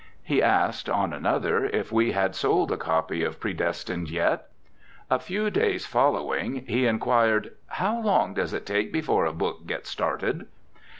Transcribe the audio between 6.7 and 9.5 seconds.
inquired, "How long does it take before a